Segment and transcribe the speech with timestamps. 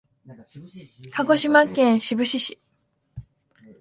[1.11, 2.59] 鹿児島県志布志市